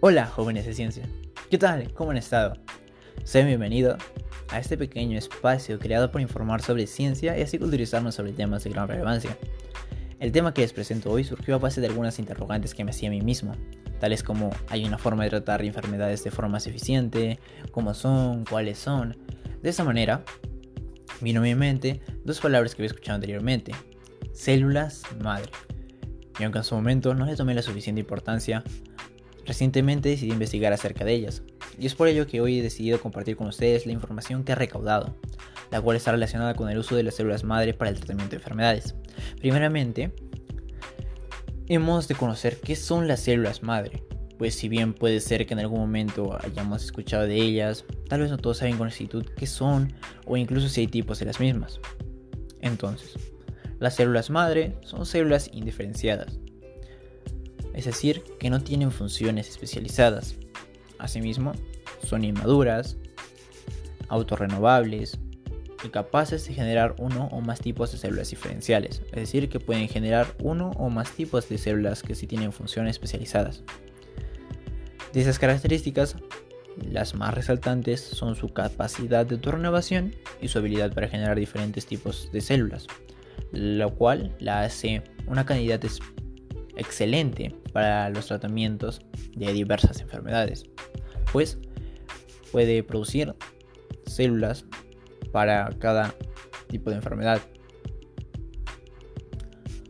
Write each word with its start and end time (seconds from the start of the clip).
Hola 0.00 0.26
jóvenes 0.26 0.64
de 0.64 0.74
ciencia, 0.74 1.08
¿qué 1.50 1.58
tal? 1.58 1.92
¿Cómo 1.92 2.12
han 2.12 2.18
estado? 2.18 2.54
Sean 3.24 3.48
bienvenidos 3.48 4.00
a 4.48 4.60
este 4.60 4.78
pequeño 4.78 5.18
espacio 5.18 5.80
creado 5.80 6.12
por 6.12 6.20
informar 6.20 6.62
sobre 6.62 6.86
ciencia 6.86 7.36
y 7.36 7.42
así 7.42 7.58
culturizarnos 7.58 8.14
sobre 8.14 8.32
temas 8.32 8.62
de 8.62 8.70
gran 8.70 8.86
relevancia. 8.86 9.36
El 10.20 10.30
tema 10.30 10.54
que 10.54 10.60
les 10.60 10.72
presento 10.72 11.10
hoy 11.10 11.24
surgió 11.24 11.56
a 11.56 11.58
base 11.58 11.80
de 11.80 11.88
algunas 11.88 12.20
interrogantes 12.20 12.76
que 12.76 12.84
me 12.84 12.92
hacía 12.92 13.08
a 13.08 13.10
mí 13.10 13.22
mismo, 13.22 13.56
tales 13.98 14.22
como 14.22 14.50
¿hay 14.68 14.84
una 14.84 14.98
forma 14.98 15.24
de 15.24 15.30
tratar 15.30 15.64
enfermedades 15.64 16.22
de 16.22 16.30
forma 16.30 16.52
más 16.52 16.68
eficiente? 16.68 17.40
¿Cómo 17.72 17.92
son? 17.92 18.44
¿Cuáles 18.44 18.78
son? 18.78 19.16
De 19.62 19.70
esa 19.70 19.82
manera, 19.82 20.22
vino 21.20 21.40
a 21.40 21.42
mi 21.42 21.56
mente 21.56 22.02
dos 22.24 22.38
palabras 22.38 22.76
que 22.76 22.82
había 22.82 22.92
escuchado 22.92 23.16
anteriormente, 23.16 23.72
células 24.32 25.02
madre. 25.20 25.50
Y 26.38 26.44
aunque 26.44 26.58
en 26.58 26.64
su 26.64 26.76
momento 26.76 27.14
no 27.14 27.26
le 27.26 27.34
tomé 27.34 27.52
la 27.52 27.62
suficiente 27.62 28.00
importancia, 28.00 28.62
recientemente 29.48 30.10
decidí 30.10 30.30
investigar 30.30 30.72
acerca 30.72 31.04
de 31.04 31.14
ellas. 31.14 31.42
Y 31.78 31.86
es 31.86 31.94
por 31.94 32.06
ello 32.06 32.26
que 32.26 32.40
hoy 32.40 32.58
he 32.58 32.62
decidido 32.62 33.00
compartir 33.00 33.36
con 33.36 33.48
ustedes 33.48 33.86
la 33.86 33.92
información 33.92 34.44
que 34.44 34.52
he 34.52 34.54
recaudado, 34.54 35.16
la 35.70 35.80
cual 35.80 35.96
está 35.96 36.12
relacionada 36.12 36.54
con 36.54 36.68
el 36.68 36.78
uso 36.78 36.94
de 36.94 37.02
las 37.02 37.14
células 37.14 37.44
madre 37.44 37.74
para 37.74 37.90
el 37.90 37.96
tratamiento 37.96 38.32
de 38.32 38.36
enfermedades. 38.36 38.94
Primeramente, 39.40 40.12
hemos 41.66 42.08
de 42.08 42.14
conocer 42.14 42.60
qué 42.60 42.76
son 42.76 43.08
las 43.08 43.20
células 43.20 43.62
madre, 43.62 44.04
pues 44.36 44.54
si 44.54 44.68
bien 44.68 44.92
puede 44.92 45.18
ser 45.20 45.46
que 45.46 45.54
en 45.54 45.60
algún 45.60 45.80
momento 45.80 46.38
hayamos 46.42 46.84
escuchado 46.84 47.26
de 47.26 47.36
ellas, 47.36 47.84
tal 48.08 48.20
vez 48.20 48.30
no 48.30 48.36
todos 48.36 48.58
saben 48.58 48.76
con 48.76 48.86
exactitud 48.86 49.24
qué 49.36 49.46
son 49.46 49.92
o 50.26 50.36
incluso 50.36 50.68
si 50.68 50.82
hay 50.82 50.86
tipos 50.88 51.18
de 51.18 51.26
las 51.26 51.40
mismas. 51.40 51.80
Entonces, 52.60 53.14
las 53.78 53.96
células 53.96 54.28
madre 54.28 54.76
son 54.82 55.06
células 55.06 55.50
indiferenciadas, 55.52 56.38
es 57.78 57.84
decir, 57.84 58.24
que 58.40 58.50
no 58.50 58.60
tienen 58.60 58.90
funciones 58.90 59.48
especializadas. 59.48 60.34
Asimismo, 60.98 61.52
son 62.04 62.24
inmaduras, 62.24 62.96
autorrenovables 64.08 65.16
y 65.84 65.88
capaces 65.90 66.44
de 66.48 66.54
generar 66.54 66.96
uno 66.98 67.28
o 67.30 67.40
más 67.40 67.60
tipos 67.60 67.92
de 67.92 67.98
células 67.98 68.30
diferenciales, 68.30 69.02
es 69.12 69.14
decir, 69.14 69.48
que 69.48 69.60
pueden 69.60 69.86
generar 69.88 70.26
uno 70.42 70.72
o 70.72 70.90
más 70.90 71.12
tipos 71.12 71.48
de 71.48 71.56
células 71.56 72.02
que 72.02 72.16
sí 72.16 72.26
tienen 72.26 72.50
funciones 72.50 72.96
especializadas. 72.96 73.62
De 75.12 75.20
esas 75.20 75.38
características, 75.38 76.16
las 76.90 77.14
más 77.14 77.32
resaltantes 77.32 78.00
son 78.00 78.34
su 78.34 78.48
capacidad 78.48 79.24
de 79.24 79.36
autorrenovación 79.36 80.16
y 80.42 80.48
su 80.48 80.58
habilidad 80.58 80.92
para 80.92 81.06
generar 81.06 81.38
diferentes 81.38 81.86
tipos 81.86 82.28
de 82.32 82.40
células 82.40 82.88
lo 83.52 83.94
cual 83.94 84.34
la 84.40 84.62
hace 84.62 85.02
una 85.26 85.46
candidata 85.46 85.86
excelente 86.78 87.54
para 87.72 88.08
los 88.10 88.26
tratamientos 88.26 89.00
de 89.36 89.52
diversas 89.52 90.00
enfermedades, 90.00 90.64
pues 91.32 91.58
puede 92.50 92.82
producir 92.82 93.34
células 94.06 94.64
para 95.32 95.68
cada 95.78 96.14
tipo 96.68 96.90
de 96.90 96.96
enfermedad. 96.96 97.40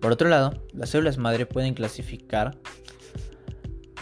Por 0.00 0.12
otro 0.12 0.28
lado, 0.28 0.52
las 0.72 0.90
células 0.90 1.16
madre 1.16 1.46
pueden 1.46 1.74
clasificar 1.74 2.58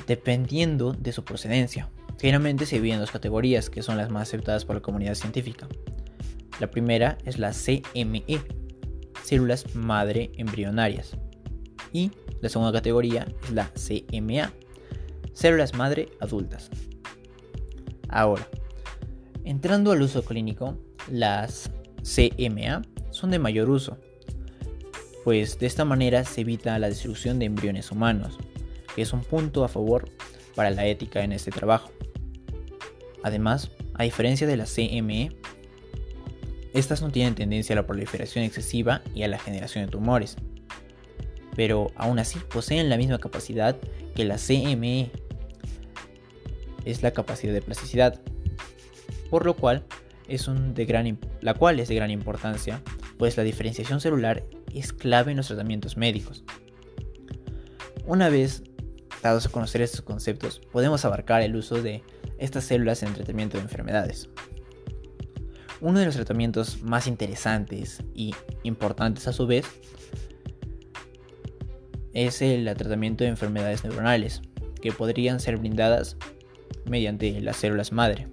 dependiendo 0.06 0.92
de 0.92 1.12
su 1.12 1.25
procedencia. 1.25 1.91
Generalmente 2.19 2.67
se 2.67 2.77
dividen 2.77 2.97
en 2.97 3.00
dos 3.00 3.11
categorías 3.11 3.70
que 3.70 3.83
son 3.83 3.97
las 3.97 4.11
más 4.11 4.22
aceptadas 4.28 4.65
por 4.65 4.77
la 4.77 4.83
comunidad 4.83 5.15
científica. 5.15 5.69
La 6.59 6.70
primera 6.70 7.17
es 7.25 7.39
la 7.39 7.53
CME, 7.53 8.41
células 9.22 9.75
madre 9.75 10.33
embrionarias. 10.37 11.17
Y 11.92 12.10
la 12.41 12.48
segunda 12.48 12.72
categoría 12.72 13.27
es 13.44 13.50
la 13.50 13.70
CMA, 13.74 14.52
células 15.33 15.74
madre 15.74 16.08
adultas. 16.20 16.70
Ahora, 18.08 18.48
entrando 19.44 19.92
al 19.92 20.03
uso 20.03 20.22
clínico, 20.25 20.78
las 21.10 21.70
CMA 22.03 22.82
son 23.10 23.31
de 23.31 23.38
mayor 23.38 23.70
uso, 23.70 23.98
pues 25.25 25.59
de 25.59 25.66
esta 25.66 25.84
manera 25.84 26.25
se 26.25 26.41
evita 26.42 26.78
la 26.78 26.88
destrucción 26.88 27.38
de 27.38 27.47
embriones 27.47 27.91
humanos, 27.91 28.38
que 28.94 29.03
es 29.03 29.12
un 29.12 29.22
punto 29.22 29.65
a 29.65 29.69
favor 29.69 30.09
para 30.54 30.70
la 30.70 30.86
ética 30.86 31.22
en 31.22 31.32
este 31.32 31.50
trabajo. 31.50 31.91
Además, 33.22 33.70
a 33.94 34.04
diferencia 34.04 34.47
de 34.47 34.56
la 34.56 34.65
CME, 34.65 35.31
estas 36.72 37.03
no 37.03 37.10
tienen 37.10 37.34
tendencia 37.34 37.75
a 37.75 37.76
la 37.76 37.86
proliferación 37.86 38.44
excesiva 38.44 39.03
y 39.15 39.22
a 39.25 39.28
la 39.28 39.38
generación 39.38 39.84
de 39.84 39.91
tumores, 39.91 40.36
pero 41.60 41.93
aún 41.94 42.19
así 42.19 42.38
poseen 42.38 42.88
la 42.88 42.97
misma 42.97 43.19
capacidad 43.19 43.76
que 44.15 44.25
la 44.25 44.38
CME, 44.38 45.10
es 46.87 47.03
la 47.03 47.10
capacidad 47.10 47.53
de 47.53 47.60
plasticidad, 47.60 48.19
por 49.28 49.44
lo 49.44 49.54
cual 49.54 49.84
es 50.26 50.48
de 50.48 50.87
gran, 50.87 51.19
la 51.43 51.53
cual 51.53 51.78
es 51.78 51.88
de 51.88 51.97
gran 51.97 52.10
importancia, 52.10 52.81
pues 53.19 53.37
la 53.37 53.43
diferenciación 53.43 54.00
celular 54.00 54.43
es 54.72 54.94
clave 54.94 55.32
en 55.32 55.37
los 55.37 55.48
tratamientos 55.48 55.98
médicos. 55.98 56.44
Una 58.06 58.31
vez 58.31 58.62
dados 59.22 59.44
a 59.44 59.50
conocer 59.50 59.82
estos 59.82 60.00
conceptos, 60.00 60.62
podemos 60.72 61.04
abarcar 61.04 61.42
el 61.42 61.54
uso 61.56 61.82
de 61.82 62.03
estas 62.38 62.65
células 62.65 63.03
en 63.03 63.10
el 63.10 63.16
tratamiento 63.16 63.59
de 63.59 63.65
enfermedades. 63.65 64.31
Uno 65.82 65.98
de 65.98 66.06
los 66.06 66.15
tratamientos 66.15 66.81
más 66.81 67.06
interesantes 67.06 68.03
y 68.15 68.34
importantes 68.62 69.28
a 69.28 69.34
su 69.34 69.47
vez 69.47 69.66
es 72.26 72.42
el 72.42 72.64
tratamiento 72.76 73.25
de 73.25 73.31
enfermedades 73.31 73.84
neuronales, 73.84 74.42
que 74.81 74.92
podrían 74.92 75.41
ser 75.41 75.56
brindadas 75.56 76.16
mediante 76.84 77.41
las 77.41 77.56
células 77.56 77.92
madre. 77.92 78.28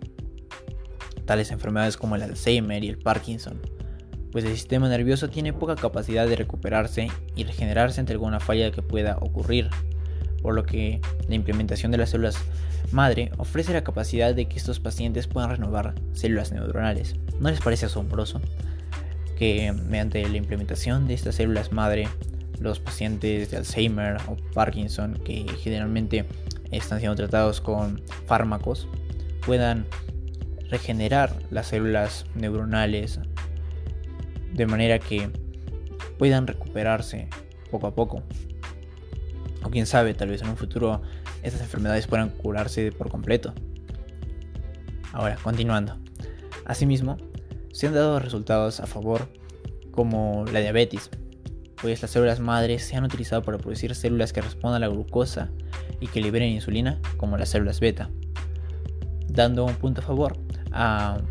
Tales 1.25 1.51
enfermedades 1.51 1.97
como 1.97 2.15
el 2.15 2.23
Alzheimer 2.23 2.83
y 2.83 2.89
el 2.89 2.97
Parkinson, 2.97 3.59
pues 4.31 4.45
el 4.45 4.53
sistema 4.53 4.89
nervioso 4.89 5.29
tiene 5.29 5.53
poca 5.53 5.75
capacidad 5.75 6.27
de 6.27 6.35
recuperarse 6.35 7.09
y 7.35 7.43
regenerarse 7.43 7.99
ante 7.99 8.13
alguna 8.13 8.39
falla 8.39 8.71
que 8.71 8.81
pueda 8.81 9.17
ocurrir 9.17 9.69
por 10.41 10.53
lo 10.53 10.63
que 10.63 11.01
la 11.27 11.35
implementación 11.35 11.91
de 11.91 11.97
las 11.97 12.11
células 12.11 12.37
madre 12.91 13.31
ofrece 13.37 13.73
la 13.73 13.83
capacidad 13.83 14.33
de 14.33 14.47
que 14.47 14.57
estos 14.57 14.79
pacientes 14.79 15.27
puedan 15.27 15.49
renovar 15.49 15.95
células 16.13 16.51
neuronales. 16.51 17.15
¿No 17.39 17.49
les 17.49 17.59
parece 17.59 17.87
asombroso 17.87 18.39
que 19.37 19.71
mediante 19.71 20.27
la 20.27 20.37
implementación 20.37 21.07
de 21.07 21.13
estas 21.13 21.35
células 21.35 21.71
madre, 21.71 22.07
los 22.59 22.79
pacientes 22.79 23.51
de 23.51 23.57
Alzheimer 23.57 24.18
o 24.28 24.35
Parkinson, 24.53 25.16
que 25.23 25.45
generalmente 25.59 26.25
están 26.72 27.00
siendo 27.00 27.16
tratados 27.16 27.62
con 27.62 28.01
fármacos, 28.25 28.88
puedan 29.45 29.85
regenerar 30.69 31.34
las 31.50 31.68
células 31.68 32.25
neuronales 32.35 33.19
de 34.53 34.66
manera 34.66 35.00
que 35.00 35.29
puedan 36.18 36.47
recuperarse 36.47 37.29
poco 37.72 37.88
a 37.88 37.95
poco? 37.95 38.23
O 39.63 39.69
quién 39.69 39.85
sabe, 39.85 40.13
tal 40.13 40.29
vez 40.29 40.41
en 40.41 40.50
un 40.50 40.57
futuro 40.57 41.01
estas 41.44 41.62
enfermedades 41.62 42.07
puedan 42.07 42.29
curarse 42.29 42.91
por 42.91 43.09
completo. 43.09 43.53
Ahora, 45.13 45.38
continuando. 45.41 45.97
Asimismo, 46.66 47.18
se 47.72 47.88
han 47.88 47.94
dado 47.94 48.19
resultados 48.19 48.79
a 48.79 48.88
favor 48.88 49.29
como 49.91 50.45
la 50.51 50.59
diabetes, 50.59 51.09
pues 51.81 52.01
las 52.01 52.11
células 52.11 52.39
madres 52.39 52.83
se 52.83 52.95
han 52.95 53.03
utilizado 53.03 53.43
para 53.43 53.57
producir 53.57 53.93
células 53.95 54.33
que 54.33 54.41
respondan 54.41 54.83
a 54.83 54.88
la 54.88 54.93
glucosa 54.93 55.49
y 55.99 56.07
que 56.07 56.21
liberen 56.21 56.49
insulina, 56.49 56.99
como 57.17 57.38
las 57.38 57.49
células 57.49 57.79
beta, 57.79 58.09
dando 59.27 59.65
un 59.65 59.75
punto 59.75 60.01
a 60.01 60.03
favor 60.03 60.38
al 60.71 61.21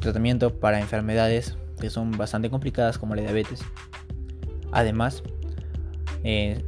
tratamiento 0.00 0.58
para 0.58 0.80
enfermedades 0.80 1.56
que 1.80 1.90
son 1.90 2.12
bastante 2.12 2.50
complicadas 2.50 2.98
como 2.98 3.14
la 3.14 3.22
diabetes. 3.22 3.60
Además, 4.72 5.22
eh, 6.24 6.64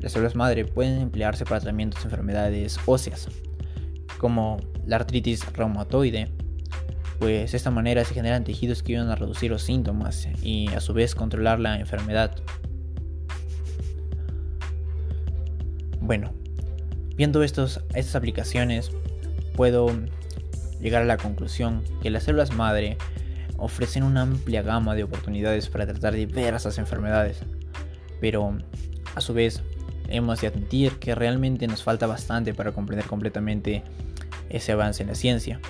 las 0.00 0.12
células 0.12 0.34
madre 0.34 0.64
pueden 0.64 1.00
emplearse 1.00 1.44
para 1.44 1.60
tratamientos 1.60 2.02
de 2.02 2.08
enfermedades 2.08 2.78
óseas, 2.86 3.28
como 4.18 4.58
la 4.86 4.96
artritis 4.96 5.50
reumatoide, 5.52 6.30
pues 7.22 7.52
de 7.52 7.56
esta 7.56 7.70
manera 7.70 8.04
se 8.04 8.14
generan 8.14 8.42
tejidos 8.42 8.82
que 8.82 8.94
ayudan 8.94 9.12
a 9.12 9.14
reducir 9.14 9.48
los 9.48 9.62
síntomas 9.62 10.26
y 10.42 10.66
a 10.74 10.80
su 10.80 10.92
vez 10.92 11.14
controlar 11.14 11.60
la 11.60 11.78
enfermedad. 11.78 12.34
Bueno, 16.00 16.32
viendo 17.14 17.44
estos, 17.44 17.80
estas 17.94 18.16
aplicaciones, 18.16 18.90
puedo 19.54 19.88
llegar 20.80 21.02
a 21.02 21.04
la 21.04 21.16
conclusión 21.16 21.84
que 22.02 22.10
las 22.10 22.24
células 22.24 22.56
madre 22.56 22.98
ofrecen 23.56 24.02
una 24.02 24.22
amplia 24.22 24.62
gama 24.62 24.96
de 24.96 25.04
oportunidades 25.04 25.68
para 25.68 25.86
tratar 25.86 26.14
diversas 26.14 26.76
enfermedades, 26.78 27.38
pero 28.20 28.58
a 29.14 29.20
su 29.20 29.32
vez, 29.32 29.62
hemos 30.08 30.40
de 30.40 30.48
admitir 30.48 30.98
que 30.98 31.14
realmente 31.14 31.68
nos 31.68 31.84
falta 31.84 32.08
bastante 32.08 32.52
para 32.52 32.72
comprender 32.72 33.06
completamente 33.06 33.84
ese 34.50 34.72
avance 34.72 35.04
en 35.04 35.10
la 35.10 35.14
ciencia 35.14 35.60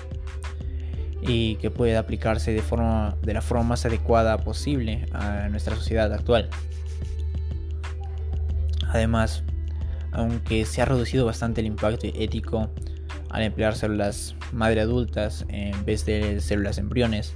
y 1.25 1.55
que 1.55 1.71
puede 1.71 1.97
aplicarse 1.97 2.51
de, 2.51 2.61
forma, 2.61 3.15
de 3.21 3.33
la 3.33 3.41
forma 3.41 3.63
más 3.63 3.85
adecuada 3.85 4.37
posible 4.39 5.05
a 5.13 5.47
nuestra 5.49 5.75
sociedad 5.75 6.11
actual. 6.13 6.49
Además, 8.89 9.43
aunque 10.11 10.65
se 10.65 10.81
ha 10.81 10.85
reducido 10.85 11.25
bastante 11.25 11.61
el 11.61 11.67
impacto 11.67 12.07
ético 12.07 12.69
al 13.29 13.41
emplear 13.41 13.75
células 13.75 14.35
madre 14.51 14.81
adultas 14.81 15.45
en 15.49 15.85
vez 15.85 16.05
de 16.05 16.39
células 16.39 16.77
embriones. 16.77 17.35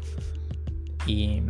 Y 1.07 1.41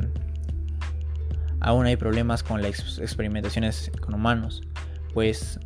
aún 1.60 1.86
hay 1.86 1.98
problemas 1.98 2.44
con 2.44 2.62
las 2.62 3.00
experimentaciones 3.00 3.92
con 4.00 4.14
humanos, 4.14 4.62
pues 5.14 5.60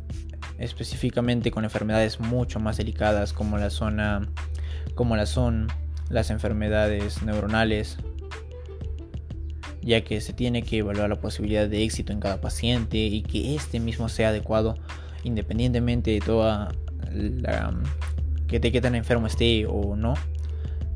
específicamente 0.58 1.50
con 1.50 1.64
enfermedades 1.64 2.18
mucho 2.18 2.58
más 2.58 2.76
delicadas 2.76 3.32
como 3.32 3.58
la 3.58 3.70
zona 3.70 4.28
como 4.94 5.16
la 5.16 5.26
son 5.26 5.68
las 6.08 6.30
enfermedades 6.30 7.22
neuronales, 7.22 7.96
ya 9.80 10.02
que 10.02 10.20
se 10.20 10.32
tiene 10.32 10.62
que 10.62 10.78
evaluar 10.78 11.08
la 11.08 11.20
posibilidad 11.20 11.68
de 11.68 11.82
éxito 11.82 12.12
en 12.12 12.20
cada 12.20 12.40
paciente 12.40 12.98
y 12.98 13.22
que 13.22 13.54
este 13.54 13.80
mismo 13.80 14.08
sea 14.08 14.28
adecuado 14.28 14.76
independientemente 15.24 16.10
de 16.10 16.20
toda 16.20 16.74
la 17.12 17.74
que 18.48 18.60
de 18.60 18.70
qué 18.70 18.80
tan 18.80 18.94
enfermo 18.94 19.26
esté 19.26 19.66
o 19.66 19.96
no, 19.96 20.14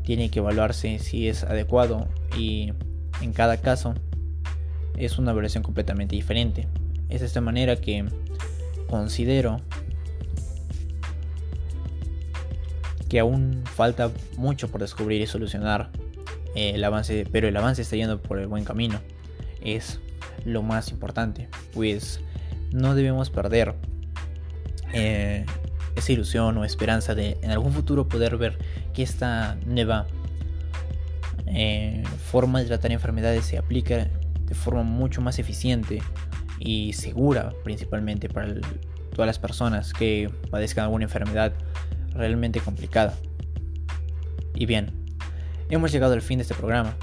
tiene 0.03 0.31
que 0.31 0.41
evaluarse 0.41 0.99
si 0.99 1.29
es 1.29 1.43
adecuado 1.43 2.07
y 2.39 2.73
en 3.23 3.33
cada 3.33 3.57
caso 3.57 3.95
es 4.97 5.19
una 5.19 5.33
evaluación 5.33 5.63
completamente 5.63 6.15
diferente. 6.15 6.69
Es 7.09 7.21
de 7.21 7.27
esta 7.27 7.41
manera 7.41 7.77
que 7.77 8.05
considero 8.89 9.61
que 13.09 13.21
aún 13.21 13.63
falta 13.65 14.11
mucho 14.37 14.69
por 14.69 14.81
descubrir 14.81 15.21
y 15.21 15.27
solucionar 15.27 15.91
eh, 16.55 16.73
el 16.75 16.85
avance, 16.85 17.27
pero 17.31 17.49
el 17.49 17.57
avance 17.57 17.83
está 17.83 17.97
yendo 17.97 18.21
por 18.21 18.39
el 18.39 18.47
buen 18.47 18.65
camino. 18.65 19.01
Es 19.63 20.01
lo 20.45 20.63
más 20.63 20.91
importante, 20.91 21.49
pues 21.75 22.21
no 22.73 22.95
debemos 22.95 23.31
perder 23.31 23.75
eh, 24.93 25.45
esa 25.97 26.13
ilusión 26.13 26.57
o 26.59 26.65
esperanza 26.65 27.15
de 27.15 27.39
en 27.43 27.51
algún 27.51 27.73
futuro 27.73 28.09
poder 28.09 28.37
ver 28.37 28.59
que 28.95 29.03
esta 29.03 29.57
nueva 29.67 30.07
eh, 31.47 32.03
forma 32.31 32.61
de 32.61 32.67
tratar 32.67 32.93
enfermedades 32.93 33.45
se 33.45 33.59
aplica 33.59 34.09
de 34.41 34.55
forma 34.55 34.83
mucho 34.83 35.21
más 35.21 35.39
eficiente 35.39 36.03
y 36.59 36.93
segura 36.93 37.53
principalmente 37.65 38.29
para 38.29 38.55
todas 39.13 39.27
las 39.27 39.39
personas 39.39 39.93
que 39.93 40.31
padezcan 40.51 40.85
alguna 40.85 41.05
enfermedad 41.05 41.53
realmente 42.17 42.61
complicada. 42.61 43.15
Y 44.55 44.67
bien, 44.67 44.93
hemos 45.71 45.93
llegado 45.93 46.15
al 46.15 46.23
fin 46.23 46.39
de 46.39 46.43
este 46.43 46.55
programa. 46.55 46.97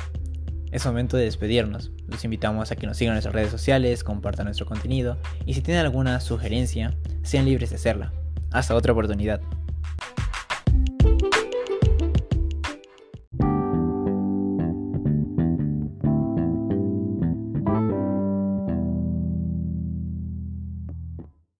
Es 0.71 0.85
momento 0.85 1.17
de 1.17 1.25
despedirnos. 1.25 1.91
Los 2.07 2.23
invitamos 2.25 2.71
a 2.71 2.75
que 2.75 2.87
nos 2.87 2.97
sigan 2.97 3.11
en 3.11 3.15
nuestras 3.15 3.35
redes 3.35 3.51
sociales, 3.51 4.03
compartan 4.03 4.45
nuestro 4.45 4.65
contenido 4.65 5.17
y 5.45 5.53
si 5.53 5.61
tienen 5.61 5.83
alguna 5.85 6.19
sugerencia, 6.19 6.95
sean 7.21 7.45
libres 7.45 7.69
de 7.69 7.75
hacerla. 7.75 8.11
Hasta 8.51 8.75
otra 8.75 8.93
oportunidad. 8.93 9.41